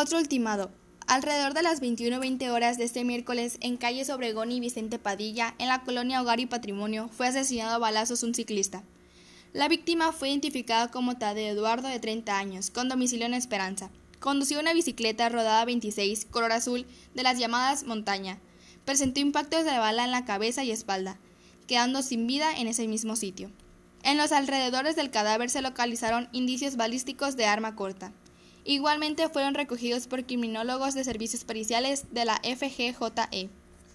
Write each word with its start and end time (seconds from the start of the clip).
Otro 0.00 0.18
ultimado. 0.18 0.70
Alrededor 1.08 1.54
de 1.54 1.62
las 1.64 1.82
21.20 1.82 2.50
horas 2.50 2.78
de 2.78 2.84
este 2.84 3.02
miércoles, 3.02 3.58
en 3.60 3.76
calles 3.76 4.10
Obregón 4.10 4.52
y 4.52 4.60
Vicente 4.60 5.00
Padilla, 5.00 5.56
en 5.58 5.66
la 5.66 5.82
colonia 5.82 6.22
Hogar 6.22 6.38
y 6.38 6.46
Patrimonio, 6.46 7.08
fue 7.08 7.26
asesinado 7.26 7.74
a 7.74 7.78
balazos 7.78 8.22
un 8.22 8.32
ciclista. 8.32 8.84
La 9.52 9.66
víctima 9.66 10.12
fue 10.12 10.28
identificada 10.28 10.92
como 10.92 11.18
Tadeo 11.18 11.52
Eduardo, 11.52 11.88
de 11.88 11.98
30 11.98 12.38
años, 12.38 12.70
con 12.70 12.88
domicilio 12.88 13.26
en 13.26 13.34
Esperanza. 13.34 13.90
Condució 14.20 14.60
una 14.60 14.72
bicicleta 14.72 15.28
rodada 15.30 15.64
26, 15.64 16.26
color 16.26 16.52
azul, 16.52 16.86
de 17.16 17.24
las 17.24 17.36
llamadas 17.36 17.82
montaña. 17.82 18.38
Presentó 18.84 19.18
impactos 19.18 19.64
de 19.64 19.78
bala 19.78 20.04
en 20.04 20.12
la 20.12 20.24
cabeza 20.24 20.62
y 20.62 20.70
espalda, 20.70 21.18
quedando 21.66 22.02
sin 22.02 22.28
vida 22.28 22.56
en 22.56 22.68
ese 22.68 22.86
mismo 22.86 23.16
sitio. 23.16 23.50
En 24.04 24.16
los 24.16 24.30
alrededores 24.30 24.94
del 24.94 25.10
cadáver 25.10 25.50
se 25.50 25.60
localizaron 25.60 26.28
indicios 26.30 26.76
balísticos 26.76 27.34
de 27.34 27.46
arma 27.46 27.74
corta. 27.74 28.12
Igualmente 28.68 29.30
fueron 29.30 29.54
recogidos 29.54 30.06
por 30.06 30.26
criminólogos 30.26 30.92
de 30.92 31.02
servicios 31.02 31.42
periciales 31.42 32.12
de 32.12 32.26
la 32.26 32.38
FGJE. 32.44 33.48